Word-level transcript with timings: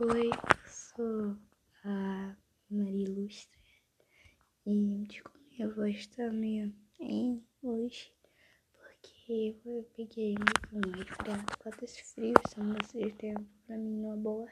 Oi, 0.00 0.28
eu 0.28 0.70
sou 0.70 1.36
a 1.84 2.36
Maria 2.70 3.08
Ilustre 3.08 3.60
e 4.64 5.04
desculpa 5.08 5.40
minha 5.50 5.68
voz 5.68 6.06
tá 6.06 6.30
meio 6.30 6.72
em 7.00 7.44
hoje 7.60 8.12
porque 8.72 9.56
eu 9.64 9.90
peguei 9.96 10.36
muito 10.70 11.28
mais 11.28 11.42
por 11.46 11.58
causa 11.58 11.80
desse 11.80 12.04
frio, 12.04 12.32
essa 12.46 12.62
mudança 12.62 12.96
de 12.96 13.10
tempo 13.14 13.44
pra 13.66 13.76
mim 13.76 14.00
não 14.00 14.12
é 14.12 14.16
boa. 14.16 14.48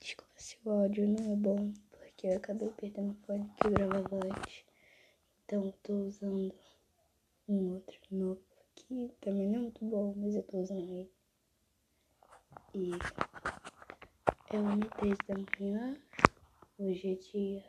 Desculpa 0.00 0.32
se 0.36 0.56
o 0.64 0.70
áudio 0.70 1.08
não 1.08 1.32
é 1.32 1.36
bom 1.36 1.72
porque 1.90 2.28
eu 2.28 2.36
acabei 2.36 2.68
perdendo 2.76 3.10
o 3.10 3.26
fone 3.26 3.50
que 3.56 3.66
eu 3.66 3.72
gravava 3.72 4.20
antes, 4.24 4.64
então 5.44 5.74
tô 5.82 5.94
usando 5.94 6.54
um 7.48 7.74
outro 7.74 7.98
novo 8.08 8.40
que 8.76 9.12
também 9.20 9.48
não 9.48 9.56
é 9.56 9.62
muito 9.62 9.84
bom, 9.84 10.14
mas 10.16 10.36
eu 10.36 10.44
tô 10.44 10.58
usando 10.58 10.88
ele. 10.88 11.15
E 12.78 12.90
é 14.50 14.58
1h13 14.58 15.16
da 15.26 15.34
manhã, 15.58 15.96
hoje 16.76 17.10
é 17.10 17.14
dia 17.14 17.64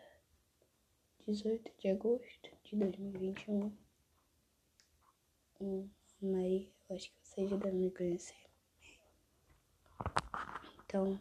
18 1.25 1.71
de 1.80 1.88
agosto 1.88 2.49
de 2.66 2.75
2021. 2.75 3.71
E 5.61 5.89
Maria, 6.21 6.70
eu 6.89 6.95
acho 6.97 7.09
que 7.09 7.25
vocês 7.25 7.49
já 7.49 7.55
devem 7.55 7.80
me 7.80 7.91
conhecer. 7.91 8.35
Então, 10.83 11.17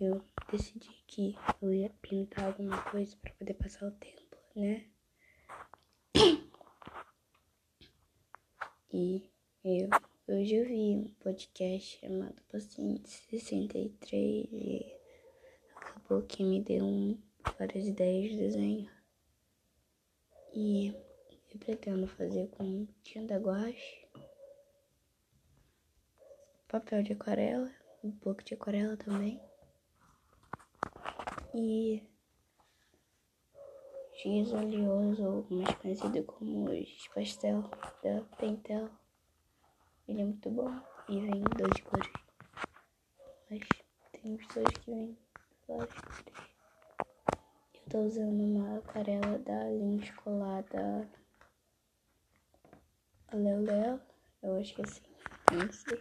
eu 0.00 0.24
decidi 0.50 0.88
que 1.06 1.36
eu 1.60 1.74
ia 1.74 1.90
pintar 2.00 2.46
alguma 2.46 2.80
coisa 2.84 3.14
para 3.18 3.34
poder 3.34 3.52
passar 3.52 3.86
o 3.86 3.92
tempo, 3.92 4.38
né? 4.56 4.86
E 8.92 9.30
eu 9.62 9.88
hoje 10.32 10.54
eu 10.54 10.64
vi 10.64 10.96
um 10.96 11.12
podcast 11.18 11.98
chamado 11.98 12.40
Paciente 12.52 13.08
63 13.08 14.48
e 14.52 14.94
acabou 15.74 16.22
que 16.22 16.44
me 16.44 16.62
deu 16.62 16.84
um, 16.84 17.20
várias 17.58 17.88
ideias 17.88 18.30
de 18.30 18.36
desenho. 18.36 18.90
E 20.54 20.94
eu 21.52 21.58
pretendo 21.58 22.06
fazer 22.06 22.48
com 22.50 22.86
tinta 23.02 23.38
guache, 23.38 24.06
papel 26.68 27.02
de 27.02 27.14
aquarela, 27.14 27.72
um 28.04 28.12
pouco 28.12 28.44
de 28.44 28.54
aquarela 28.54 28.96
também. 28.96 29.40
E 31.52 32.04
giz 34.22 34.52
oleoso, 34.52 35.44
mais 35.50 35.74
conhecido 35.76 36.22
como 36.22 36.72
giz 36.72 37.08
pastel 37.08 37.68
da 38.04 38.22
Pentel. 38.36 38.99
Ele 40.10 40.22
é 40.22 40.24
muito 40.24 40.50
bom 40.50 40.68
e 41.08 41.20
vem 41.20 41.36
em 41.36 41.56
duas 41.56 41.80
cores. 41.82 42.12
Mas 43.48 43.60
tem 44.10 44.36
dois 44.36 44.74
que 44.80 44.90
vêm 44.90 45.16
várias. 45.68 45.94
Eu 47.74 47.80
tô 47.88 47.98
usando 48.00 48.42
uma 48.42 48.78
aquarela 48.78 49.38
da 49.38 49.70
linha 49.70 50.02
escolar 50.02 50.64
da 50.64 51.06
Leo 53.32 53.60
Leo. 53.62 54.00
Eu 54.42 54.58
acho 54.58 54.74
que 54.74 54.80
é 54.80 54.84
assim, 54.84 55.02
não 55.52 55.72
sei. 55.72 56.00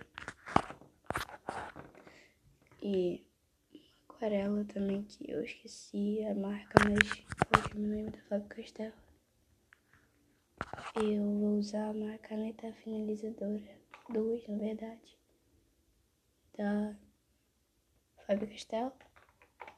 E 2.81 3.27
aquarela 4.09 4.65
também 4.65 5.03
que 5.03 5.29
eu 5.29 5.43
esqueci 5.43 6.25
a 6.25 6.33
marca, 6.33 6.83
mas 6.89 7.23
hoje 7.55 7.77
me 7.77 7.95
lembro 7.95 8.13
da 8.13 8.23
Fábio 8.23 8.47
Castelo. 8.47 8.93
Eu 10.95 11.23
vou 11.23 11.59
usar 11.59 11.91
uma 11.91 12.17
caneta 12.17 12.73
finalizadora, 12.73 13.79
duas 14.09 14.45
na 14.47 14.57
verdade, 14.57 15.17
da 16.57 16.95
Fábio 18.25 18.49
Castelo, 18.49 18.93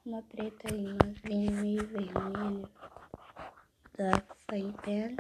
uma 0.06 0.24
preta 0.24 0.74
e 0.74 0.88
uma 0.88 1.14
vinho 1.24 1.86
vermelho 1.88 2.70
da 3.98 4.12
Fine 4.50 4.74
Pen 4.84 5.18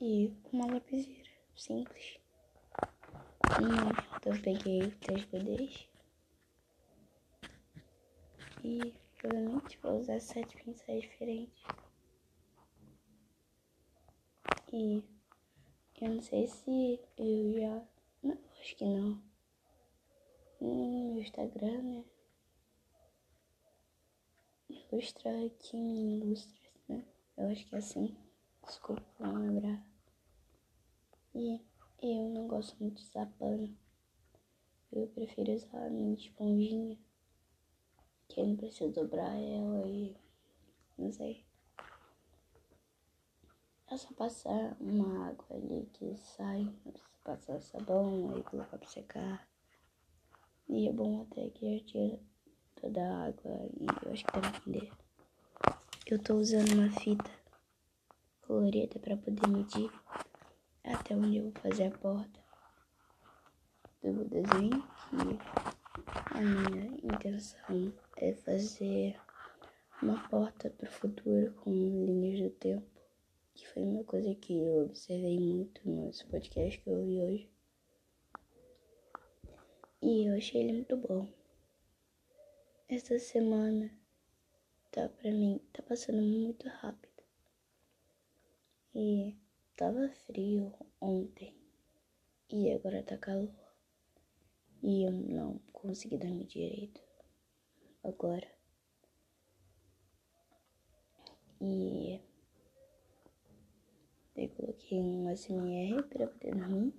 e 0.00 0.34
uma 0.52 0.66
lapiseira 0.66 1.30
simples. 1.54 2.18
Hum, 3.60 4.16
então 4.16 4.34
eu 4.34 4.42
peguei 4.42 4.90
três 4.92 5.24
BDs 5.26 5.88
e 8.64 8.94
provavelmente 9.18 9.78
vou 9.82 10.00
usar 10.00 10.20
sete 10.20 10.56
pincéis 10.56 11.02
diferentes. 11.02 11.62
E 14.72 15.04
eu 16.02 16.14
não 16.14 16.22
sei 16.22 16.46
se 16.46 17.00
eu 17.16 17.60
já. 17.60 17.86
Não, 18.22 18.38
acho 18.60 18.76
que 18.76 18.84
não. 18.84 19.22
No 20.60 21.14
meu 21.14 21.22
Instagram, 21.22 21.82
né? 21.82 22.04
Ilustra 24.68 25.46
aqui 25.46 25.76
Ilustra, 25.76 26.70
né? 26.88 27.04
Eu 27.36 27.48
acho 27.50 27.66
que 27.66 27.74
é 27.74 27.78
assim. 27.78 28.16
Desculpa 28.64 29.04
não 29.20 29.34
lembrar. 29.34 29.86
E 31.34 31.60
eu 32.02 32.28
não 32.30 32.48
gosto 32.48 32.76
muito 32.80 33.02
de 33.02 33.08
usar 33.08 33.26
pano. 33.38 33.76
Eu 34.92 35.06
prefiro 35.08 35.52
usar 35.52 35.86
a 35.86 35.90
minha 35.90 36.14
esponjinha. 36.14 36.98
Que 38.28 38.40
eu 38.40 38.46
não 38.46 38.56
preciso 38.56 38.90
dobrar 38.90 39.36
ela 39.36 39.86
e. 39.88 40.16
Não 40.96 41.12
sei. 41.12 41.43
É 43.94 43.96
só 43.96 44.12
passar 44.14 44.76
uma 44.80 45.28
água 45.28 45.46
ali 45.50 45.88
que 45.92 46.16
sai, 46.16 46.68
passar 47.22 47.60
sabão, 47.60 48.32
aí 48.34 48.42
colocar 48.42 48.76
pra 48.76 48.88
secar. 48.88 49.48
E 50.68 50.88
é 50.88 50.92
bom 50.92 51.22
até 51.22 51.48
que 51.50 51.78
já 51.78 51.84
tira 51.84 52.20
toda 52.74 53.00
a 53.00 53.26
água 53.28 53.52
e 53.78 53.86
eu 54.04 54.12
acho 54.12 54.24
que 54.24 54.32
pra 54.32 54.48
entender. 54.48 54.90
Eu 56.08 56.18
tô 56.20 56.34
usando 56.34 56.72
uma 56.72 56.90
fita 56.90 57.30
colorida 58.42 58.98
pra 58.98 59.16
poder 59.16 59.46
medir 59.46 59.88
até 60.82 61.14
onde 61.14 61.36
eu 61.36 61.44
vou 61.44 61.62
fazer 61.62 61.84
a 61.84 61.96
porta 61.96 62.40
do 64.02 64.24
desenho. 64.24 64.82
Que 65.10 66.36
a 66.36 66.40
minha 66.40 66.86
intenção 67.00 67.92
é 68.16 68.34
fazer 68.34 69.16
uma 70.02 70.18
porta 70.28 70.68
pro 70.68 70.90
futuro 70.90 71.52
com 71.60 71.70
linhas 71.70 72.40
do 72.40 72.50
tempo 72.50 72.93
que 73.54 73.66
foi 73.68 73.82
uma 73.82 74.04
coisa 74.04 74.34
que 74.34 74.58
eu 74.58 74.84
observei 74.86 75.38
muito 75.38 75.88
nesse 75.88 76.24
podcast 76.26 76.80
que 76.80 76.90
eu 76.90 76.98
ouvi 76.98 77.20
hoje. 77.20 77.50
E 80.02 80.26
eu 80.28 80.36
achei 80.36 80.60
ele 80.60 80.72
muito 80.72 80.96
bom. 80.96 81.28
Essa 82.88 83.18
semana 83.18 83.90
tá 84.90 85.08
pra 85.08 85.30
mim, 85.30 85.60
tá 85.72 85.82
passando 85.82 86.20
muito 86.20 86.68
rápido. 86.68 87.22
E 88.94 89.36
tava 89.76 90.08
frio 90.26 90.72
ontem. 91.00 91.56
E 92.50 92.70
agora 92.72 93.02
tá 93.02 93.16
calor. 93.16 93.50
E 94.82 95.04
eu 95.04 95.12
não 95.12 95.58
consegui 95.72 96.18
dormir 96.18 96.46
direito. 96.46 97.00
Agora. 98.02 98.46
E 101.60 102.20
eu 104.36 104.48
coloquei 104.48 104.98
um 104.98 105.30
SMR 105.30 106.02
pra 106.08 106.26
poder 106.26 106.54
dormir. 106.56 106.92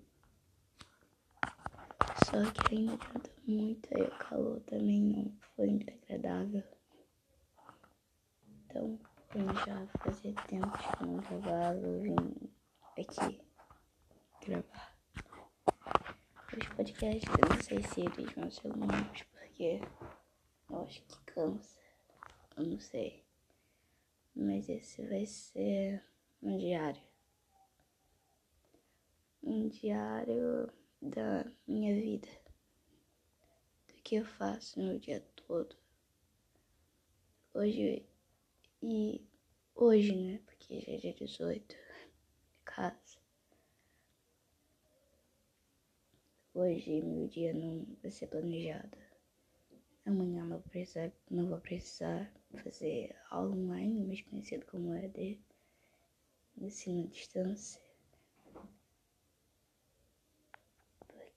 Só 2.25 2.51
que 2.51 2.75
ainda 2.75 2.94
adianta 2.94 3.31
muito, 3.46 3.90
aí 3.94 4.03
o 4.03 4.18
calor 4.18 4.59
também 4.62 5.01
não 5.01 5.38
foi 5.56 5.68
muito 5.68 5.94
agradável. 5.94 6.63
Então, 8.47 9.00
como 9.31 9.53
já 9.66 9.85
fazia 10.00 10.34
tempo 10.47 10.72
que 10.72 11.06
não 11.06 11.18
gravava, 11.18 11.79
eu 11.79 12.01
vim 12.01 12.16
aqui 12.97 13.41
gravar. 14.46 14.96
Os 16.58 16.67
podcasts, 16.70 17.29
eu 17.29 17.49
não 17.49 17.61
sei 17.61 17.84
se 17.84 18.02
eles 18.02 18.34
vão 18.34 18.49
ser 18.49 18.70
longos, 18.70 19.23
porque 19.23 19.81
eu 20.70 20.81
acho 20.84 21.02
que 21.02 21.17
cansa. 21.26 21.79
Eu 22.55 22.66
não 22.66 22.79
sei. 22.79 23.26
Mas 24.34 24.70
esse 24.70 25.05
vai 25.05 25.26
ser 25.26 26.02
um 26.41 26.58
diário 26.58 27.02
um 29.45 29.69
diário 29.69 30.67
da 30.99 31.45
minha 31.67 31.93
vida, 31.93 32.27
do 33.87 33.93
que 34.03 34.15
eu 34.15 34.25
faço 34.25 34.81
no 34.81 34.99
dia 34.99 35.21
todo. 35.47 35.75
Hoje 37.53 38.03
e 38.81 39.23
hoje, 39.75 40.15
né? 40.15 40.39
Porque 40.45 40.81
já 40.81 40.93
é 40.93 40.97
dia 40.97 41.13
18, 41.13 41.75
casa. 42.65 43.19
Hoje 46.55 47.01
meu 47.01 47.27
dia 47.27 47.53
não 47.53 47.85
vai 48.01 48.09
ser 48.09 48.27
planejado. 48.27 48.97
Amanhã 50.05 50.43
não 50.43 50.59
vou 50.59 50.69
precisar, 50.69 51.11
não 51.29 51.47
vou 51.47 51.59
precisar 51.59 52.31
fazer 52.63 53.15
aula 53.29 53.55
online, 53.55 54.05
mais 54.05 54.21
conhecido 54.21 54.65
como 54.65 54.93
EAD, 54.93 55.39
ensino 56.57 57.03
à 57.03 57.07
distância. 57.07 57.84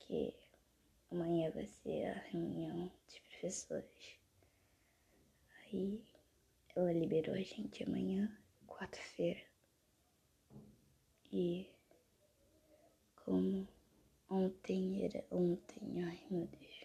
Porque 0.08 0.34
amanhã 1.10 1.50
vai 1.50 1.66
ser 1.66 2.06
a 2.06 2.14
reunião 2.30 2.90
dos 3.06 3.18
professores. 3.18 4.18
Aí 5.60 6.02
ela 6.74 6.92
liberou 6.92 7.34
a 7.34 7.42
gente 7.42 7.84
amanhã, 7.84 8.34
quarta-feira. 8.66 9.42
E 11.30 11.70
como 13.16 13.68
ontem 14.30 15.04
era 15.04 15.22
ontem, 15.30 16.02
ai 16.02 16.26
meu 16.30 16.46
Deus. 16.46 16.84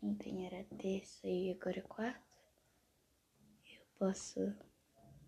Ontem 0.00 0.46
era 0.46 0.62
terça 0.80 1.26
e 1.26 1.50
agora 1.50 1.80
é 1.80 1.82
quarta. 1.82 2.22
Eu 3.66 3.84
posso 3.98 4.54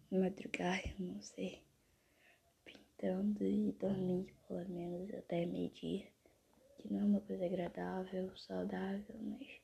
madrugar, 0.09 0.87
eu 0.87 1.05
não 1.05 1.21
sei, 1.21 1.65
pintando 2.65 3.45
e 3.45 3.73
dormir 3.73 4.33
pelo 4.47 4.69
menos 4.69 5.13
até 5.15 5.45
meio-dia. 5.45 6.07
Que 6.81 6.91
não 6.91 7.01
é 7.01 7.05
uma 7.05 7.21
coisa 7.21 7.45
agradável, 7.45 8.35
saudável, 8.39 9.15
mas 9.21 9.61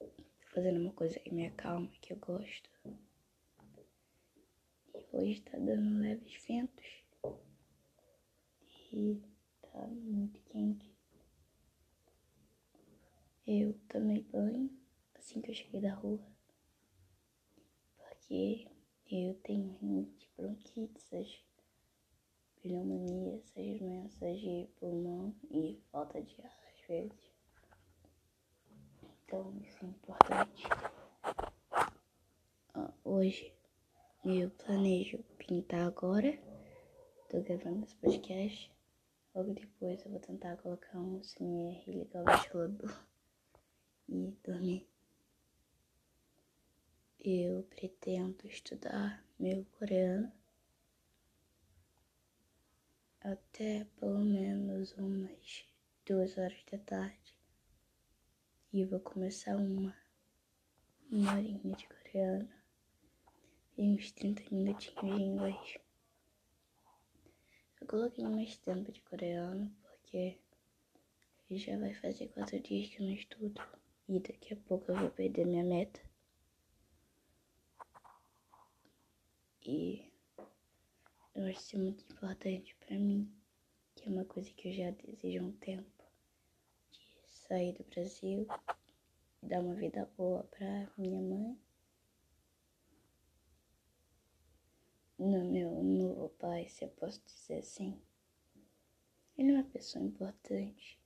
tô 0.00 0.48
fazendo 0.52 0.80
uma 0.80 0.92
coisa 0.92 1.20
que 1.20 1.32
me 1.32 1.46
acalma, 1.46 1.88
que 2.02 2.12
eu 2.12 2.16
gosto. 2.16 2.68
E 4.92 5.06
hoje 5.12 5.40
tá 5.42 5.56
dando 5.56 6.00
leves 6.00 6.44
ventos. 6.44 7.04
E 8.92 9.22
tá 9.62 9.86
muito 9.86 10.40
quente. 10.50 10.92
Eu 13.46 13.78
tomei 13.88 14.22
banho 14.22 14.76
assim 15.14 15.40
que 15.40 15.50
eu 15.50 15.54
cheguei 15.54 15.80
da 15.80 15.94
rua. 15.94 16.26
Porque 17.96 18.66
eu 19.08 19.34
tenho 19.44 19.78
rinite, 19.78 20.28
bronquite, 20.36 20.96
essas 20.96 21.47
pneumonia, 22.68 23.36
essas 23.38 23.78
doenças 23.78 24.40
de 24.40 24.68
pulmão 24.78 25.34
e 25.50 25.80
falta 25.90 26.20
de 26.20 26.38
ar 26.42 26.52
às 26.74 26.86
vezes. 26.86 27.32
Então 29.24 29.58
isso 29.62 29.78
é 29.82 29.88
importante. 29.88 30.64
Hoje 33.02 33.54
eu 34.22 34.50
planejo 34.50 35.24
pintar 35.38 35.86
agora. 35.86 36.38
Tô 37.30 37.40
gravando 37.40 37.84
esse 37.84 37.96
podcast. 37.96 38.70
Logo 39.34 39.54
depois 39.54 40.04
eu 40.04 40.10
vou 40.10 40.20
tentar 40.20 40.58
colocar 40.58 40.98
um 40.98 41.20
CMR 41.20 41.82
e 41.86 41.92
ligar 41.92 42.22
o 42.22 42.26
ventilador 42.26 43.02
e 44.10 44.36
dormir. 44.44 44.86
Eu 47.18 47.62
pretendo 47.62 48.46
estudar 48.46 49.24
meu 49.38 49.64
coreano 49.78 50.30
até 53.20 53.86
pelo 53.98 54.18
menos 54.18 54.92
umas 54.96 55.64
duas 56.06 56.36
horas 56.38 56.62
da 56.70 56.78
tarde. 56.78 57.34
E 58.72 58.84
vou 58.84 59.00
começar 59.00 59.56
uma, 59.56 59.96
uma 61.10 61.34
horinha 61.34 61.74
de 61.74 61.88
coreano 61.88 62.48
e 63.76 63.82
uns 63.82 64.12
30 64.12 64.42
minutinhos 64.54 65.16
de 65.16 65.22
inglês. 65.22 65.78
Eu 67.80 67.86
coloquei 67.86 68.24
mais 68.24 68.56
tempo 68.58 68.92
de 68.92 69.00
coreano 69.02 69.74
porque 69.82 70.38
já 71.50 71.78
vai 71.78 71.94
fazer 71.94 72.28
quatro 72.28 72.60
dias 72.60 72.88
que 72.88 73.02
eu 73.02 73.06
não 73.06 73.14
estudo. 73.14 73.62
E 74.08 74.18
daqui 74.20 74.54
a 74.54 74.56
pouco 74.56 74.90
eu 74.90 74.96
vou 74.96 75.10
perder 75.10 75.46
minha 75.46 75.64
meta. 75.64 76.00
E 79.64 80.07
eu 81.38 81.46
acho 81.46 81.60
isso 81.60 81.78
muito 81.78 82.04
importante 82.12 82.74
para 82.80 82.98
mim, 82.98 83.32
que 83.94 84.08
é 84.08 84.10
uma 84.10 84.24
coisa 84.24 84.52
que 84.54 84.68
eu 84.68 84.72
já 84.72 84.90
desejo 84.90 85.44
há 85.44 85.46
um 85.46 85.52
tempo. 85.52 86.04
De 86.90 87.28
sair 87.28 87.72
do 87.74 87.84
Brasil 87.84 88.44
e 89.40 89.46
dar 89.46 89.60
uma 89.60 89.76
vida 89.76 90.10
boa 90.16 90.42
para 90.42 90.90
minha 90.98 91.22
mãe. 91.22 91.56
No 95.16 95.44
meu 95.44 95.80
novo 95.80 96.28
pai, 96.40 96.68
se 96.68 96.84
eu 96.84 96.88
posso 96.88 97.22
dizer 97.24 97.58
assim. 97.58 98.02
Ele 99.36 99.52
é 99.52 99.54
uma 99.54 99.64
pessoa 99.64 100.04
importante. 100.04 100.98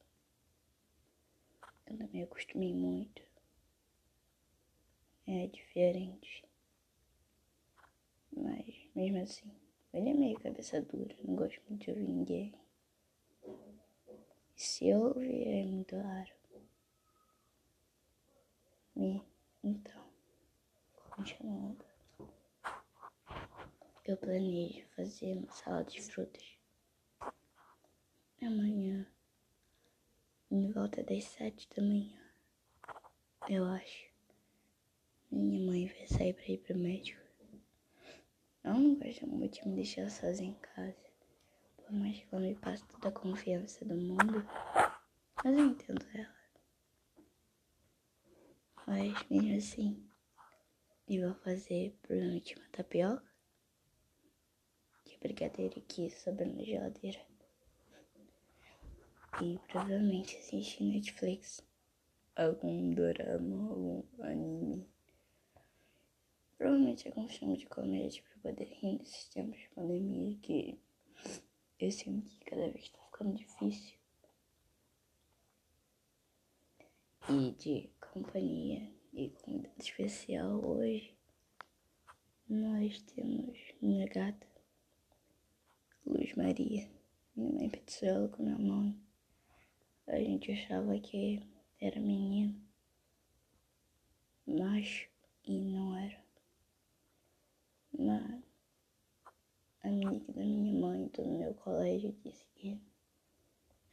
Eu 1.86 1.98
também 1.98 2.22
acostumei 2.22 2.72
muito. 2.72 3.22
É 5.26 5.46
diferente. 5.46 6.42
Mas 8.34 8.88
mesmo 8.94 9.18
assim. 9.18 9.61
Ele 9.92 10.08
é 10.08 10.14
meio 10.14 10.40
cabeça 10.40 10.80
dura, 10.80 11.14
não 11.22 11.34
gosto 11.36 11.60
muito 11.68 11.84
de 11.84 11.90
ouvir 11.90 12.08
ninguém. 12.08 12.54
Se 14.56 14.92
ouve, 14.94 15.44
é 15.44 15.64
muito 15.64 15.96
raro. 15.96 16.32
E, 18.96 19.22
então, 19.62 20.04
continuando. 21.10 21.84
Eu 24.04 24.16
planejo 24.16 24.84
fazer 24.96 25.36
uma 25.38 25.50
salada 25.50 25.90
de 25.90 26.00
frutas. 26.02 26.58
Amanhã, 28.42 29.06
em 30.50 30.70
volta 30.72 31.02
das 31.02 31.24
sete 31.24 31.68
da 31.74 31.82
manhã, 31.82 32.20
eu 33.48 33.64
acho. 33.64 34.10
Minha 35.30 35.60
mãe 35.60 35.86
vai 35.86 36.06
sair 36.06 36.34
pra 36.34 36.46
ir 36.48 36.58
pro 36.58 36.76
médico. 36.76 37.21
Eu 38.64 38.74
não 38.74 38.94
gosto 38.94 39.26
muito 39.26 39.60
de 39.60 39.68
me 39.68 39.74
deixar 39.74 40.08
sozinha 40.08 40.50
em 40.50 40.54
casa. 40.54 41.10
Por 41.76 41.92
mais 41.92 42.16
que 42.18 42.28
ela 42.32 42.40
me 42.40 42.54
passe 42.54 42.84
toda 42.84 43.08
a 43.08 43.12
confiança 43.12 43.84
do 43.84 43.96
mundo. 43.96 44.46
Mas 45.44 45.58
eu 45.58 45.66
entendo 45.66 46.06
ela. 46.14 46.42
Mas 48.86 49.28
mesmo 49.28 49.56
assim, 49.56 50.08
eu 51.08 51.28
vou 51.28 51.42
fazer 51.42 51.98
provavelmente 52.02 52.54
uma 52.54 52.68
tapioca. 52.70 53.24
De 55.06 55.18
brigadeiro 55.18 55.80
aqui 55.80 56.08
sobrando 56.10 56.54
na 56.54 56.62
geladeira. 56.62 57.20
E 59.40 59.58
provavelmente 59.66 60.36
assistir 60.36 60.84
Netflix. 60.84 61.64
Algum 62.36 62.94
dorama, 62.94 63.70
algum 63.70 64.04
anime. 64.22 64.88
Provavelmente 66.56 67.08
algum 67.08 67.28
filme 67.28 67.56
de 67.56 67.66
comédia 67.66 68.22
pra 68.42 68.52
poder 68.52 68.64
rir 68.64 68.98
nesses 68.98 69.28
tempos 69.28 69.58
de 69.58 69.68
pandemia 69.68 70.36
que 70.42 70.78
eu 71.78 71.90
sinto 71.90 72.28
que 72.28 72.44
cada 72.44 72.68
vez 72.70 72.88
tá 72.88 72.98
ficando 73.06 73.36
difícil. 73.36 73.96
E 77.28 77.52
de 77.52 77.88
companhia 78.12 78.92
e 79.12 79.30
convidado 79.30 79.80
especial 79.80 80.64
hoje 80.64 81.14
nós 82.48 83.00
temos 83.02 83.58
minha 83.80 84.06
gata 84.06 84.46
Luz 86.04 86.34
Maria. 86.34 86.90
Minha 87.36 87.52
mãe 87.52 87.70
pediu 87.70 88.08
ela 88.08 88.28
com 88.28 88.42
meu 88.42 88.58
nome. 88.58 89.00
A 90.06 90.18
gente 90.18 90.50
achava 90.50 90.98
que 90.98 91.40
era 91.80 91.98
menino, 92.00 92.60
macho, 94.46 95.08
e 95.44 95.60
não 95.60 95.96
era 95.96 96.21
uma 98.02 98.42
amiga 99.84 100.32
da 100.32 100.42
minha 100.42 100.80
mãe 100.80 101.06
do 101.06 101.24
meu 101.24 101.54
colégio 101.54 102.12
disse 102.24 102.44
que 102.56 102.80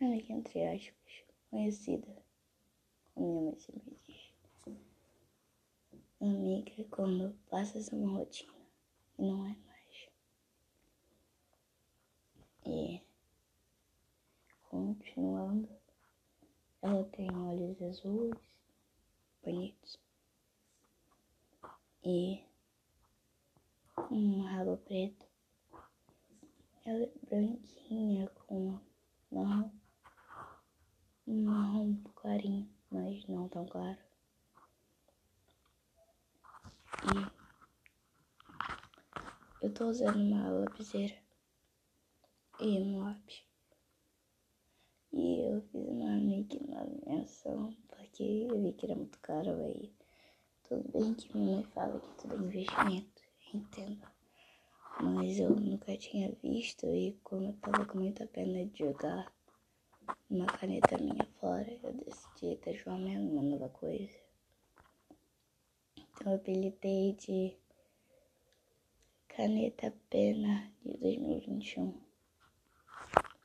amiga 0.01 0.33
entre 0.33 0.65
aspas, 0.65 1.23
conhecida, 1.51 2.23
como 3.13 3.27
minha 3.27 3.51
mãe 3.51 3.59
sempre 3.59 3.97
diz. 4.07 4.29
Amiga 6.19 6.83
quando 6.89 7.35
passa 7.49 7.77
a 7.77 7.81
ser 7.81 7.95
uma 7.95 8.17
rotina 8.17 8.51
e 9.19 9.21
não 9.21 9.45
é 9.45 9.55
mais. 9.67 10.09
E 12.65 13.01
continuando, 14.63 15.69
ela 16.81 17.03
tem 17.05 17.29
olhos 17.31 17.79
azuis, 17.81 18.37
bonitos. 19.43 19.99
E 22.03 22.48
um 24.11 24.41
rabo 24.41 24.77
preto. 24.77 25.27
Ela 26.83 27.03
é 27.03 27.11
branquinha 27.29 28.27
com 28.47 28.79
marrom, 29.31 29.69
um 31.27 31.43
marrom 31.43 31.95
clarinho, 32.15 32.67
mas 32.89 33.27
não 33.27 33.47
tão 33.47 33.67
claro. 33.67 33.99
E 37.03 37.31
eu 39.61 39.71
tô 39.73 39.89
usando 39.89 40.15
uma 40.15 40.49
lapiseira 40.49 41.15
e 42.59 42.79
um 42.79 43.03
lápis. 43.03 43.43
E 45.13 45.41
eu 45.41 45.61
fiz 45.61 45.87
uma 45.87 46.17
menção 47.05 47.75
porque 47.87 48.47
eu 48.49 48.59
vi 48.59 48.73
que 48.73 48.85
era 48.85 48.95
muito 48.95 49.19
caro 49.19 49.51
aí. 49.65 49.93
Tudo 50.63 50.91
bem 50.91 51.13
que 51.13 51.35
minha 51.37 51.57
mãe 51.57 51.63
fala 51.65 51.99
que 51.99 52.09
tudo 52.15 52.33
é 52.35 52.37
investimento 52.37 53.18
entendo. 53.57 54.07
Mas 55.01 55.39
eu 55.39 55.51
nunca 55.51 55.95
tinha 55.97 56.31
visto 56.43 56.85
e 56.87 57.17
como 57.23 57.45
eu 57.45 57.53
tava 57.53 57.85
com 57.85 57.99
muita 57.99 58.27
pena 58.27 58.65
de 58.65 58.79
jogar, 58.79 59.31
uma 60.29 60.45
caneta 60.45 60.97
minha 60.97 61.25
fora, 61.39 61.71
eu 61.83 61.93
decidi 61.93 62.57
transformar 62.57 63.19
uma 63.19 63.41
nova 63.41 63.69
coisa. 63.69 64.17
Então 65.97 66.33
eu 66.33 66.35
apelidei 66.35 67.13
de 67.13 67.55
caneta 69.27 69.93
pena 70.09 70.69
de 70.83 70.97
2021. 70.97 71.93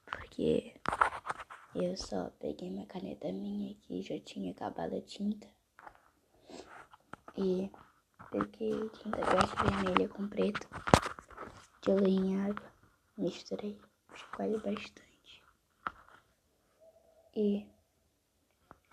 Porque 0.07 0.75
eu 1.75 1.97
só 1.97 2.31
peguei 2.41 2.71
minha 2.71 2.87
caneta 2.87 3.31
minha 3.31 3.75
que 3.75 4.03
já 4.03 4.19
tinha 4.19 4.51
acabado 4.51 4.97
a 4.97 5.01
tinta. 5.01 5.47
E 7.37 7.71
peguei 8.35 8.89
tinta 8.91 9.19
verde 9.19 9.55
vermelha 9.63 10.09
com 10.09 10.29
preto. 10.29 10.69
Joguei 11.87 12.15
em 12.15 12.41
água, 12.41 12.73
misturei, 13.17 13.81
chacoalhei 14.15 14.59
bastante. 14.59 15.45
E 17.37 17.67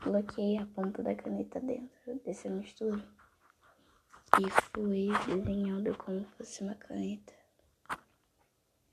coloquei 0.03 0.57
a 0.57 0.65
ponta 0.67 1.01
da 1.01 1.15
caneta 1.15 1.59
dentro 1.59 2.19
dessa 2.23 2.49
mistura. 2.49 3.03
E 4.39 4.49
fui 4.73 5.09
desenhando 5.25 5.97
como 5.97 6.23
fosse 6.37 6.63
uma 6.63 6.75
caneta. 6.75 7.33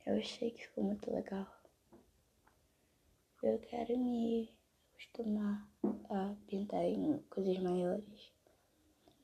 Eu 0.07 0.17
achei 0.17 0.51
que 0.51 0.67
ficou 0.67 0.85
muito 0.85 1.13
legal. 1.13 1.47
Eu 3.43 3.59
quero 3.59 3.97
me 3.99 4.51
acostumar 4.93 5.69
a 6.11 6.35
pintar 6.47 6.85
em 6.85 7.19
coisas 7.29 7.59
maiores. 7.59 8.38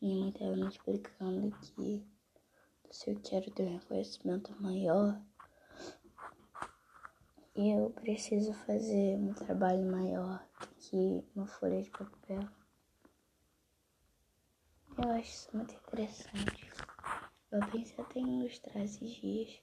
Minha 0.04 0.34
mãe 0.38 0.56
me 0.56 0.68
explicando 0.68 1.50
que 1.60 2.06
se 2.90 3.10
eu 3.10 3.18
quero 3.22 3.50
ter 3.52 3.62
um 3.62 3.78
reconhecimento 3.78 4.54
maior, 4.60 5.18
eu 7.56 7.88
preciso 7.88 8.52
fazer 8.52 9.16
um 9.16 9.32
trabalho 9.32 9.90
maior 9.90 10.46
que 10.76 11.24
uma 11.34 11.46
folha 11.46 11.80
de 11.80 11.88
papel. 11.88 12.46
Eu 14.98 15.10
acho 15.12 15.30
isso 15.30 15.56
muito 15.56 15.72
interessante. 15.72 16.70
Eu 17.50 17.60
pensei 17.72 18.04
até 18.04 18.20
em 18.20 18.40
ilustrar 18.40 18.84
esses 18.84 19.10
dias. 19.10 19.58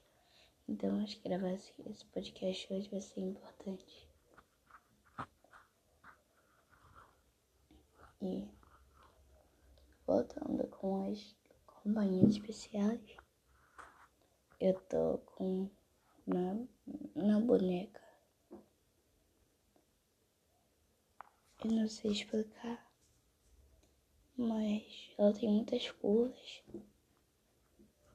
Então 0.66 1.00
acho 1.04 1.20
que 1.20 1.28
gravar 1.28 1.52
esse 1.52 2.04
podcast 2.06 2.74
hoje 2.74 2.90
vai 2.90 3.00
ser 3.00 3.20
importante. 3.20 4.08
E 8.20 8.61
voltando 10.12 10.66
com 10.68 11.10
as 11.10 11.34
companhias 11.66 12.32
especiais, 12.32 13.00
eu 14.60 14.74
tô 14.82 15.18
com 15.18 15.68
na, 16.26 16.54
na 17.14 17.40
boneca. 17.40 18.00
Eu 21.64 21.70
não 21.70 21.88
sei 21.88 22.10
explicar 22.12 22.92
mas 24.36 25.10
ela 25.18 25.32
tem 25.32 25.48
muitas 25.48 25.90
curvas. 25.92 26.62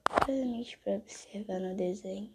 Provavelmente 0.04 0.76
para 0.78 0.96
observar 0.96 1.60
no 1.60 1.74
desenho. 1.74 2.34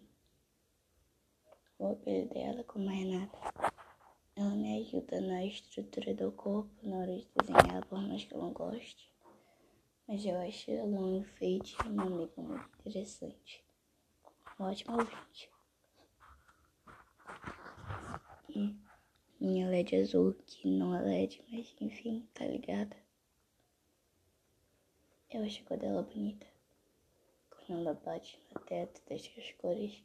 O 1.78 1.86
apelido 1.86 2.34
dela 2.34 2.64
como 2.64 2.88
Renata. 2.88 3.38
Ela 4.36 4.50
me 4.50 4.80
ajuda 4.80 5.20
na 5.20 5.44
estrutura 5.44 6.12
do 6.14 6.32
corpo 6.32 6.70
na 6.82 6.96
hora 6.96 7.16
de 7.16 7.28
desenhar, 7.36 7.86
por 7.86 8.00
mais 8.00 8.24
que 8.24 8.34
eu 8.34 8.38
não 8.38 8.52
goste. 8.52 9.13
Mas 10.06 10.24
eu 10.24 10.38
acho 10.40 10.70
ela 10.70 10.84
um 10.84 11.16
enfeite 11.16 11.76
e 11.84 11.88
uma 11.88 12.04
muito 12.04 12.78
interessante. 12.80 13.64
Um 14.60 14.64
ótimo 14.64 14.98
ouvinte. 14.98 15.50
E 18.50 18.76
minha 19.40 19.66
LED 19.68 19.96
azul, 19.96 20.34
que 20.46 20.68
não 20.68 20.94
é 20.94 21.02
LED, 21.02 21.42
mas 21.50 21.74
enfim, 21.80 22.28
tá 22.34 22.44
ligada? 22.46 22.96
Eu 25.30 25.42
acho 25.44 25.62
a 25.62 25.64
cor 25.66 25.78
dela 25.78 26.02
bonita. 26.02 26.46
Quando 27.50 27.80
ela 27.80 27.94
bate 27.94 28.38
no 28.54 28.60
teto, 28.60 29.02
deixa 29.08 29.40
as 29.40 29.50
cores 29.52 30.04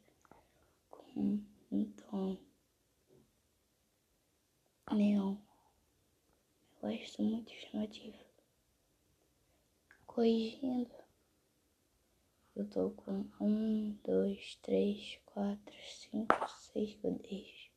com 0.90 1.44
um 1.70 1.84
tom 1.92 2.38
neon. 4.90 5.36
Eu 6.82 6.88
acho 6.88 7.22
muito 7.22 7.52
chamativo. 7.52 8.29
Corrigindo. 10.20 10.94
Eu 12.54 12.68
tô 12.68 12.90
com 12.90 13.24
um, 13.40 13.98
dois, 14.04 14.56
três, 14.56 15.18
quatro, 15.24 15.74
cinco, 15.82 16.46
seis 16.46 16.94
godês. 16.96 17.70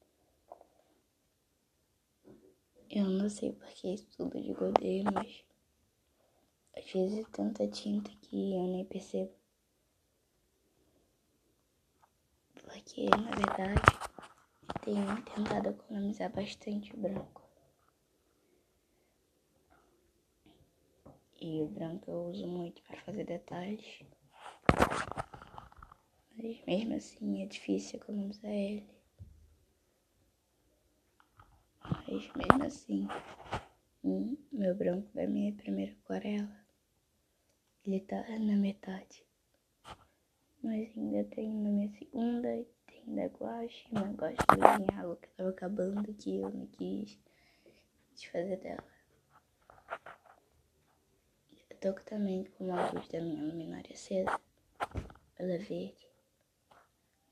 Eu 2.90 3.06
não 3.06 3.30
sei 3.30 3.54
porque 3.54 3.88
é 3.88 3.94
isso 3.94 4.10
tudo 4.18 4.42
de 4.42 4.52
godê, 4.52 5.04
mas 5.04 5.46
às 6.76 6.92
vezes 6.92 7.20
é 7.20 7.30
tanta 7.32 7.66
tinta 7.66 8.12
que 8.20 8.54
eu 8.54 8.68
nem 8.68 8.84
percebo. 8.84 9.32
Porque, 12.56 13.06
na 13.06 13.32
verdade, 13.38 13.82
tenho 14.84 15.24
tentado 15.24 15.70
economizar 15.70 16.30
bastante 16.30 16.94
branco. 16.98 17.43
E 21.46 21.62
o 21.62 21.68
branco 21.68 22.10
eu 22.10 22.24
uso 22.30 22.48
muito 22.48 22.82
para 22.84 22.98
fazer 23.02 23.26
detalhes. 23.26 24.02
Mas 26.38 26.66
mesmo 26.66 26.96
assim 26.96 27.44
é 27.44 27.46
difícil 27.46 28.00
economizar 28.00 28.50
ele. 28.50 28.90
Mas 31.84 32.32
mesmo 32.34 32.64
assim, 32.66 33.08
hum, 34.06 34.38
meu 34.54 34.74
branco 34.74 35.10
é 35.20 35.28
minha 35.28 35.52
primeira 35.52 35.92
aquarela. 35.92 36.66
Ele 37.86 38.00
tá 38.00 38.24
na 38.40 38.56
metade. 38.56 39.26
Mas 40.64 40.98
ainda 40.98 41.26
tem 41.26 41.54
na 41.54 41.70
minha 41.70 41.90
segunda, 41.90 42.66
tem 42.88 43.16
da 43.16 43.26
guache, 43.26 43.86
mas 43.92 44.16
guache 44.16 44.38
em 44.80 44.98
água 44.98 45.18
que 45.18 45.28
tava 45.32 45.50
acabando 45.50 46.14
que 46.14 46.38
eu 46.38 46.50
não 46.50 46.68
quis 46.68 47.20
desfazer 48.16 48.62
dela. 48.62 48.93
Tô 51.84 51.92
também 52.06 52.46
com 52.46 52.74
a 52.74 52.92
luz 52.92 53.10
da 53.10 53.20
minha 53.20 53.44
luminária 53.44 53.92
acesa. 53.92 54.40
Ela 55.36 55.52
é 55.52 55.58
verde. 55.58 56.08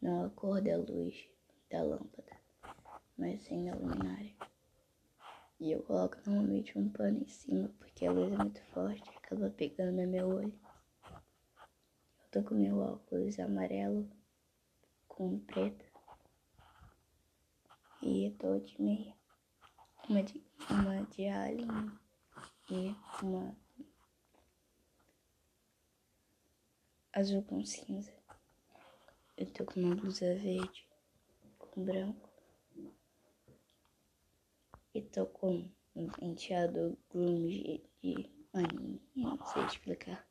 Não 0.02 0.26
a 0.26 0.30
cor 0.30 0.62
da 0.62 0.76
luz 0.76 1.30
da 1.70 1.82
lâmpada, 1.82 2.36
mas 3.18 3.42
sim 3.44 3.64
da 3.64 3.76
luminária. 3.78 4.36
E 5.58 5.72
eu 5.72 5.82
coloco 5.84 6.18
normalmente 6.26 6.78
um 6.78 6.90
pano 6.90 7.20
em 7.20 7.28
cima 7.30 7.70
porque 7.80 8.06
a 8.06 8.12
luz 8.12 8.34
é 8.34 8.36
muito 8.36 8.62
forte 8.74 9.10
e 9.10 9.18
acaba 9.20 9.50
pegando 9.52 10.02
no 10.02 10.06
meu 10.06 10.28
olho. 10.28 10.60
Eu 11.06 12.30
tô 12.30 12.44
com 12.44 12.56
meu 12.56 12.78
óculos 12.78 13.40
amarelo 13.40 14.12
com 15.08 15.40
preto. 15.40 15.86
E 18.02 18.26
eu 18.26 18.36
tô 18.36 18.60
de 18.60 18.82
meia. 18.82 19.16
Uma 20.10 20.22
de, 20.22 20.44
uma 20.70 21.04
de 21.06 21.26
alien 21.30 21.90
e 22.70 22.94
uma 23.24 23.61
azul 27.14 27.44
com 27.44 27.64
cinza. 27.66 28.14
Eu 29.36 29.46
tô 29.52 29.66
com 29.66 29.80
uma 29.80 29.96
blusa 29.96 30.34
verde 30.36 30.88
com 31.58 31.84
branco. 31.84 32.30
E 34.94 35.02
tô 35.02 35.26
com 35.26 35.70
um 35.96 36.10
penteado 36.10 36.98
grunge 37.10 37.84
de 38.02 38.30
anime. 38.54 39.02
Não 39.16 39.44
sei 39.46 39.66
explicar. 39.66 40.28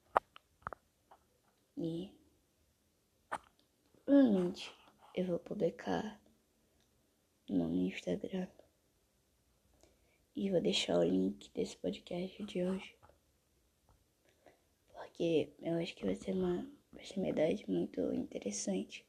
E 1.77 2.13
provavelmente 4.05 4.75
eu 5.15 5.27
vou 5.27 5.39
publicar 5.39 6.21
no 7.49 7.75
Instagram. 7.75 8.49
E 10.37 10.51
vou 10.51 10.61
deixar 10.61 10.99
o 10.99 11.05
link 11.05 11.51
desse 11.53 11.77
podcast 11.77 12.43
de 12.45 12.63
hoje. 12.63 13.00
Porque 15.11 15.53
eu 15.61 15.75
acho 15.75 15.95
que 15.97 16.07
vai 16.07 16.15
ser 16.15 16.33
uma, 16.33 16.67
idade 17.29 17.69
muito 17.69 18.01
interessante. 18.15 19.05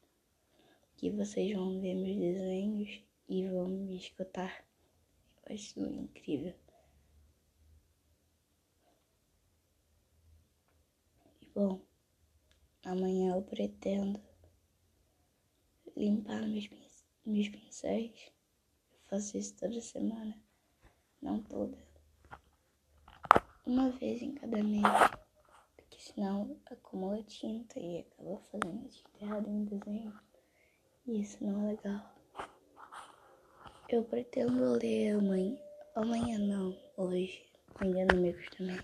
Que 0.96 1.10
vocês 1.10 1.54
vão 1.54 1.80
ver 1.80 1.94
meus 1.94 2.18
desenhos 2.18 3.02
e 3.28 3.48
vão 3.48 3.68
me 3.68 3.96
escutar. 3.96 4.64
Vai 5.46 5.56
ser 5.56 5.80
incrível. 5.80 6.54
E 11.40 11.46
bom, 11.54 11.80
amanhã 12.84 13.34
eu 13.34 13.42
pretendo 13.42 14.20
limpar 15.96 16.46
meus, 16.46 16.68
meus 17.24 17.48
pincéis. 17.48 18.30
Eu 18.92 19.00
faço 19.08 19.38
isso 19.38 19.56
toda 19.56 19.80
semana, 19.80 20.38
não 21.22 21.42
toda. 21.42 21.78
Uma 23.64 23.90
vez 23.90 24.20
em 24.20 24.34
cada 24.34 24.62
mês, 24.62 24.82
senão 26.02 26.60
acumula 26.66 27.22
tinta 27.22 27.78
e 27.78 28.00
acaba 28.00 28.36
fazendo 28.50 28.88
tinta 28.88 29.24
errada 29.24 29.48
em 29.48 29.64
desenho. 29.64 30.20
E 31.06 31.20
isso 31.20 31.44
não 31.44 31.68
é 31.68 31.72
legal. 31.72 32.14
Eu 33.88 34.04
pretendo 34.04 34.78
ler 34.78 35.16
amanhã. 35.16 35.56
Amanhã 35.94 36.38
não, 36.38 36.76
hoje. 36.96 37.44
Ainda 37.76 38.04
não 38.06 38.20
me 38.20 38.30
acostumei. 38.30 38.80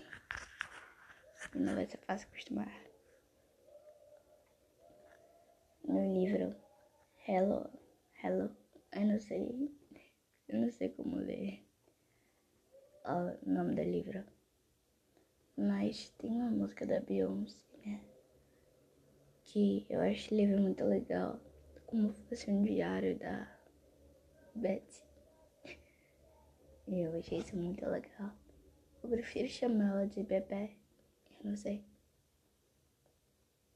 Não 1.55 1.75
vai 1.75 1.85
ser 1.87 1.97
fácil 1.97 2.27
acostumar. 2.29 2.71
No 5.83 6.13
livro 6.13 6.55
Hello. 7.27 7.69
Hello. 8.23 8.55
Eu 8.93 9.05
não 9.05 9.19
sei. 9.19 9.71
Eu 10.47 10.59
não 10.61 10.71
sei 10.71 10.89
como 10.89 11.17
ler 11.17 11.65
o 13.05 13.49
nome 13.49 13.75
do 13.75 13.83
livro. 13.83 14.23
Mas 15.59 16.09
tem 16.11 16.31
uma 16.31 16.49
música 16.49 16.85
da 16.85 17.01
Beyoncé, 17.01 17.59
né? 17.85 17.99
Que 19.43 19.85
eu 19.89 19.99
acho 19.99 20.33
livro 20.33 20.61
muito 20.61 20.85
legal. 20.85 21.37
Como 21.85 22.13
fosse 22.13 22.49
um 22.49 22.63
diário 22.63 23.19
da 23.19 23.59
Betsy. 24.55 25.03
Eu 26.87 27.19
achei 27.19 27.39
isso 27.39 27.57
muito 27.57 27.85
legal. 27.85 28.31
Eu 29.03 29.09
prefiro 29.09 29.49
chamar 29.49 29.89
ela 29.89 30.07
de 30.07 30.23
Bebê. 30.23 30.77
Eu 31.43 31.49
não 31.49 31.57
sei. 31.57 31.83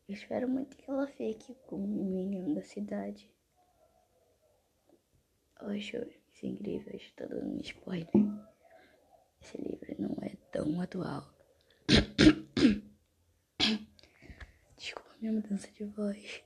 Eu 0.08 0.16
espero 0.16 0.48
muito 0.48 0.78
que 0.78 0.90
ela 0.90 1.06
fique 1.06 1.54
com 1.68 1.76
o 1.76 2.06
menino 2.06 2.56
da 2.56 2.64
cidade. 2.64 3.30
Eu 5.60 5.68
acho 5.68 5.98
isso 5.98 6.46
incrível. 6.46 6.96
Estou 6.96 7.28
dando 7.28 7.56
um 7.56 7.60
spoiler. 7.60 8.10
Esse 9.42 9.58
livro 9.58 9.96
não 10.00 10.18
é 10.22 10.34
tão 10.50 10.80
atual. 10.80 11.34
Desculpa 14.78 15.13
minha 15.24 15.32
mudança 15.32 15.72
de 15.72 15.86
voz. 15.86 16.44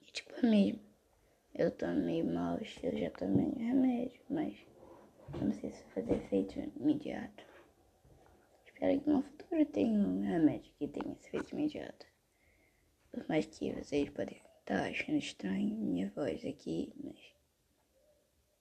E, 0.00 0.06
tipo, 0.12 0.32
é 0.36 0.42
mesmo. 0.48 0.80
Eu 1.52 1.72
tô 1.72 1.88
meio 1.88 2.24
mal, 2.32 2.60
eu 2.82 2.96
já 2.96 3.10
tomei 3.10 3.50
remédio, 3.54 4.20
mas 4.30 4.54
não 5.40 5.52
sei 5.52 5.72
se 5.72 5.82
vai 5.82 5.94
fazer 5.94 6.14
efeito 6.14 6.60
imediato. 6.76 7.44
Espero 8.64 9.00
que 9.00 9.10
no 9.10 9.22
futuro 9.22 9.66
tenha 9.66 9.98
um 9.98 10.22
remédio 10.22 10.72
que 10.78 10.86
tenha 10.86 11.12
esse 11.12 11.26
efeito 11.26 11.54
imediato. 11.56 12.06
Por 13.10 13.28
mais 13.28 13.46
que 13.46 13.72
vocês 13.72 14.08
podem 14.10 14.40
estar 14.60 14.90
achando 14.90 15.18
estranho 15.18 15.74
minha 15.74 16.08
voz 16.10 16.44
aqui, 16.44 16.92
mas 17.02 17.18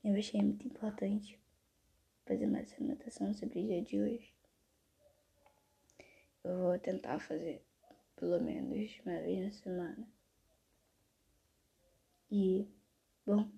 eu 0.04 0.18
achei 0.18 0.42
muito 0.42 0.66
importante 0.66 1.38
fazer 2.26 2.48
mais 2.48 2.74
anotação 2.80 3.34
sobre 3.34 3.60
o 3.60 3.68
dia 3.68 3.82
de 3.82 4.02
hoje. 4.02 4.34
Eu 6.44 6.58
vou 6.60 6.80
tentar 6.80 7.20
fazer 7.20 7.64
pelo 8.16 8.42
menos 8.42 9.00
uma 9.06 9.20
vez 9.22 9.46
na 9.46 9.52
semana. 9.52 10.08
E, 12.32 12.68
bom, 13.26 13.50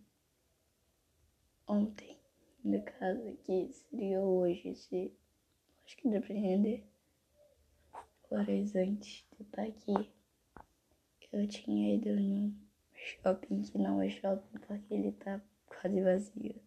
ontem, 1.67 2.17
no 2.63 2.81
caso 2.83 3.37
que 3.43 3.71
seria 3.73 4.21
hoje, 4.21 4.75
se 4.75 5.11
acho 5.85 5.97
que 5.97 6.09
dá 6.09 6.19
pra 6.19 6.35
entender, 6.35 6.85
horas 8.29 8.75
antes 8.75 9.25
de 9.35 9.43
estar 9.43 9.63
aqui, 9.63 10.11
eu 11.31 11.47
tinha 11.47 11.95
ido 11.95 12.15
num 12.15 12.53
shopping 12.93 13.61
que 13.61 13.77
não 13.77 14.01
é 14.01 14.09
shopping 14.09 14.59
porque 14.59 14.93
ele 14.93 15.11
tá 15.13 15.41
quase 15.67 16.01
vazio. 16.01 16.66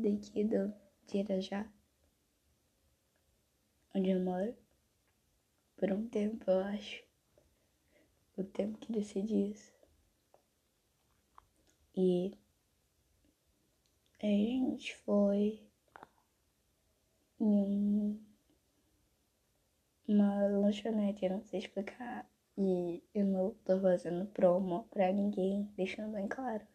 Daqui 0.00 0.44
do 0.44 0.72
de 1.06 1.18
Irajá, 1.18 1.70
onde 3.94 4.08
eu 4.10 4.20
moro, 4.20 4.56
por 5.76 5.92
um 5.92 6.08
tempo, 6.08 6.50
eu 6.50 6.60
acho. 6.60 7.04
O 8.36 8.42
tempo 8.44 8.78
que 8.78 8.90
decidi 8.92 9.50
isso. 9.50 9.72
E 11.94 12.32
a 14.22 14.26
gente 14.26 14.96
foi 14.96 15.66
em 17.38 17.44
um, 17.44 18.20
uma 20.08 20.46
lanchonete, 20.46 21.26
eu 21.26 21.32
não 21.32 21.42
sei 21.42 21.58
explicar. 21.60 22.26
E 22.56 23.02
eu 23.14 23.26
não 23.26 23.54
tô 23.66 23.78
fazendo 23.80 24.26
promo 24.32 24.88
pra 24.90 25.12
ninguém, 25.12 25.70
deixando 25.76 26.12
bem 26.12 26.26
claro. 26.26 26.66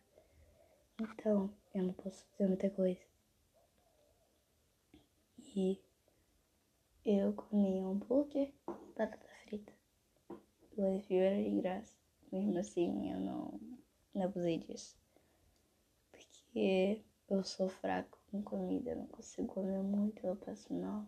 Então, 1.00 1.54
eu 1.74 1.84
não 1.84 1.94
posso 1.94 2.26
dizer 2.32 2.48
muita 2.48 2.70
coisa. 2.70 3.14
E 5.58 5.82
eu 7.06 7.32
comi 7.32 7.80
hambúrguer 7.80 8.54
e 8.68 8.94
batata 8.98 9.26
frita. 9.46 9.72
Duas 10.76 11.10
euros 11.10 11.46
de 11.46 11.62
graça. 11.62 11.98
Mesmo 12.30 12.58
assim, 12.58 13.13
eu 13.13 13.22
não, 13.22 13.60
não 14.13 14.24
abusei 14.24 14.58
disso. 14.58 14.98
Porque 16.12 17.06
eu 17.30 17.41
sou 17.46 17.70
fraco 17.70 18.20
com 18.30 18.44
comida, 18.44 18.89
eu 18.89 18.98
não 18.98 19.08
consigo 19.08 19.48
comer 19.48 19.82
muito, 19.82 20.28
eu 20.28 20.36
passo 20.36 20.74
mal. 20.74 21.08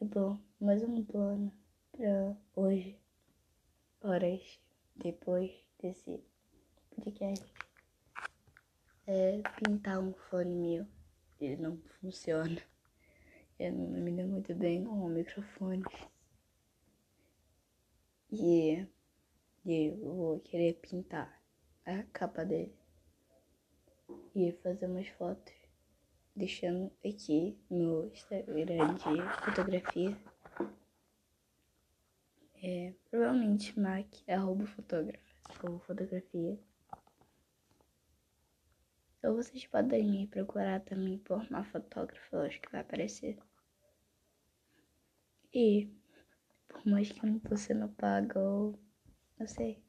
É 0.00 0.04
bom, 0.04 0.38
mais 0.60 0.80
um 0.84 1.04
plano 1.04 1.52
pra 1.90 2.36
hoje, 2.54 2.96
horas 4.00 4.60
depois 4.94 5.50
desse 5.80 6.22
podcast, 6.94 7.52
é 9.08 9.42
pintar 9.58 9.98
um 9.98 10.12
fone 10.12 10.54
meu. 10.54 11.01
Ele 11.44 11.56
não 11.56 11.76
funciona. 12.00 12.62
Eu 13.58 13.72
não 13.72 14.00
me 14.00 14.12
deu 14.12 14.28
muito 14.28 14.54
bem 14.54 14.84
com 14.84 15.04
o 15.04 15.08
microfone. 15.08 15.82
E 18.30 18.86
eu 19.66 19.96
vou 19.96 20.40
querer 20.40 20.74
pintar 20.74 21.42
a 21.84 22.02
capa 22.04 22.44
dele 22.44 22.74
e 24.34 24.52
fazer 24.62 24.86
umas 24.86 25.08
fotos, 25.08 25.52
deixando 26.34 26.90
aqui 27.04 27.58
no 27.68 28.06
Instagram 28.06 28.94
de 28.94 29.44
fotografia. 29.44 30.16
É, 32.62 32.94
provavelmente 33.10 33.78
Mac, 33.78 34.06
arroba 34.28 34.66
fotógrafa, 34.66 35.20
ou 35.64 35.80
fotografia. 35.80 36.58
Ou 39.22 39.36
vocês 39.36 39.66
podem 39.66 40.04
me 40.04 40.26
procurar 40.26 40.80
também 40.80 41.18
por 41.18 41.40
uma 41.48 41.64
fotógrafa, 41.64 42.36
eu 42.36 42.42
acho 42.42 42.60
que 42.60 42.72
vai 42.72 42.80
aparecer. 42.80 43.38
E 45.54 45.88
por 46.68 46.86
mais 46.86 47.12
que 47.12 47.24
não 47.24 47.38
tô 47.38 47.54
paga 47.96 48.40
ou 48.40 48.78
não 49.38 49.46
sei. 49.46 49.82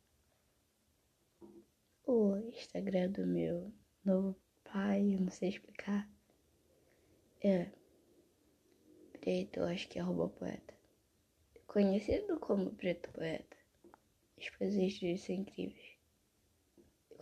O 2.06 2.38
Instagram 2.38 3.12
do 3.12 3.26
meu 3.26 3.74
novo 4.04 4.38
pai, 4.63 5.15
eu 5.15 5.22
não 5.22 5.32
sei 5.32 5.50
explicar. 5.50 6.08
É 7.41 7.72
preto, 9.13 9.62
eu 9.62 9.65
acho 9.65 9.88
que 9.88 9.98
é 9.98 10.02
arroba 10.02 10.28
poeta. 10.30 10.74
Conhecido 11.65 12.39
como 12.39 12.76
preto 12.76 13.10
poeta. 13.12 13.58
As 14.38 14.50
poesias 14.50 15.00
dele 15.00 15.17
são 15.17 15.36
incríveis. 15.36 15.92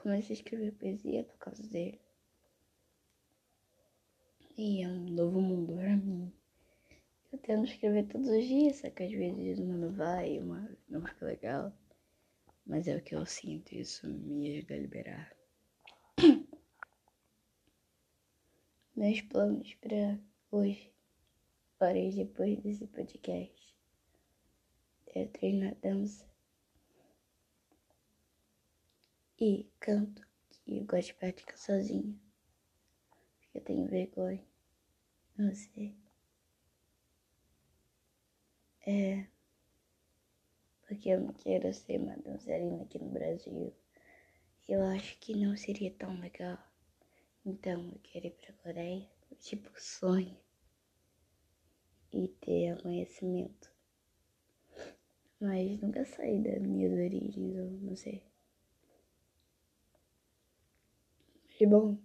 Comecei 0.01 0.35
a 0.35 0.39
escrever 0.39 0.71
poesia 0.71 1.23
por 1.23 1.37
causa 1.37 1.61
dele. 1.67 2.01
E 4.57 4.81
é 4.81 4.87
um 4.87 5.05
novo 5.11 5.39
mundo 5.39 5.75
pra 5.75 5.95
mim. 5.95 6.33
Eu 7.31 7.37
tento 7.37 7.65
escrever 7.65 8.07
todos 8.07 8.27
os 8.27 8.43
dias, 8.43 8.77
só 8.77 8.89
que 8.89 9.03
às 9.03 9.11
vezes 9.11 9.59
uma 9.59 9.77
não 9.77 9.93
vai, 9.93 10.39
uma 10.39 10.75
não 10.89 11.05
fica 11.05 11.23
legal. 11.23 11.71
Mas 12.65 12.87
é 12.87 12.95
o 12.95 13.01
que 13.03 13.13
eu 13.13 13.23
sinto, 13.27 13.73
isso 13.73 14.07
me 14.07 14.57
ajuda 14.57 14.73
a 14.73 14.79
liberar. 14.79 15.37
Meus 18.95 19.21
planos 19.21 19.75
para 19.75 20.19
hoje, 20.49 20.91
horas 21.79 22.15
depois 22.15 22.59
desse 22.63 22.87
podcast, 22.87 23.75
é 25.13 25.27
treinar 25.27 25.75
dança 25.75 26.30
e 29.43 29.67
canto, 29.79 30.21
que 30.51 30.77
eu 30.77 30.85
gosto 30.85 31.07
de 31.07 31.13
praticar 31.15 31.57
sozinha, 31.57 32.15
porque 33.39 33.57
eu 33.57 33.61
tenho 33.63 33.87
vergonha, 33.87 34.45
não 35.35 35.51
sei. 35.55 35.97
É. 38.85 39.25
Porque 40.83 41.09
eu 41.09 41.21
não 41.21 41.33
quero 41.33 41.73
ser 41.73 41.99
uma 41.99 42.15
dançarina 42.17 42.83
aqui 42.83 42.99
no 42.99 43.09
Brasil. 43.09 43.73
Eu 44.67 44.83
acho 44.83 45.17
que 45.17 45.35
não 45.35 45.57
seria 45.57 45.89
tão 45.89 46.19
legal. 46.19 46.59
Então 47.43 47.89
eu 47.93 47.99
quero 48.03 48.27
ir 48.27 48.31
pra 48.31 48.53
Coreia, 48.53 49.09
tipo 49.39 49.71
sonho. 49.75 50.37
E 52.13 52.27
ter 52.27 52.79
conhecimento. 52.83 53.71
Mas 55.39 55.79
nunca 55.81 56.05
saí 56.05 56.39
da 56.43 56.59
minha 56.59 56.89
origens, 56.89 57.55
eu 57.55 57.71
não 57.71 57.95
sei. 57.95 58.30
E 61.61 61.67
bom. 61.67 61.95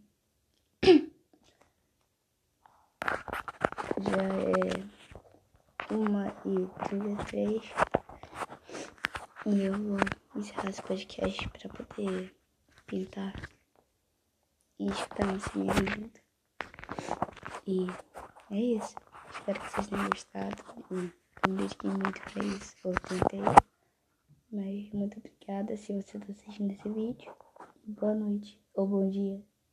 Já 4.03 4.23
é 4.53 5.95
uma 5.95 6.27
e 6.45 6.67
trinta 6.87 7.37
e. 7.39 7.63
E 9.47 9.65
eu 9.65 9.73
vou 9.73 9.97
encerrar 10.37 10.69
esse 10.69 10.83
podcast 10.83 11.49
pra 11.49 11.71
poder 11.71 12.37
pintar 12.87 13.33
e 14.79 14.89
escutar 14.91 15.35
esse 15.35 15.59
livro 15.59 15.87
junto. 15.91 16.21
E 17.67 17.87
é 18.51 18.61
isso. 18.61 18.95
Espero 19.31 19.59
que 19.59 19.71
vocês 19.71 19.87
tenham 19.87 20.11
gostado. 20.11 20.57
E 20.91 21.49
me 21.49 21.57
dediquei 21.57 21.91
muito 21.93 22.21
pra 22.21 22.45
isso. 22.45 22.77
Eu 22.85 22.95
tentei. 23.09 23.41
Mas 24.53 24.93
muito 24.93 25.19
obrigada 25.19 25.75
se 25.79 25.95
você 25.95 26.19
está 26.19 26.31
assistindo 26.31 26.73
esse 26.73 26.91
vídeo. 26.91 27.46
Boa 27.87 28.15
noite 28.15 28.61
ou 28.75 28.87
bom 28.87 29.09
dia. 29.09 29.41